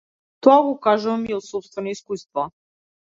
[0.45, 2.47] Тоа го кажувам и од сопствено искуство.